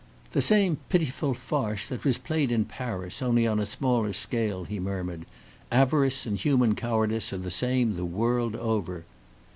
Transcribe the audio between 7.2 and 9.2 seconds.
are the same the world over!"